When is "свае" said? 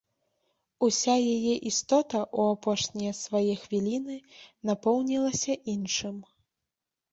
3.21-3.53